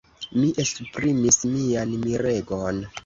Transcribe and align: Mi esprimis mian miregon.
Mi 0.37 0.47
esprimis 0.63 1.37
mian 1.57 1.93
miregon. 2.07 2.83